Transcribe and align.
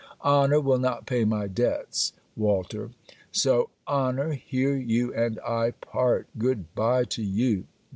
Honour 0.23 0.61
will 0.61 0.79
not 0.79 1.05
pay 1.05 1.25
my 1.25 1.45
debts, 1.45 2.13
Walter. 2.35 2.89
So, 3.31 3.69
honour, 3.87 4.31
here 4.33 4.75
you 4.75 5.13
and 5.13 5.39
I 5.45 5.73
part. 5.79 6.25
Good 6.39 6.73
by 6.73 7.03
to 7.03 7.21
you! 7.21 7.65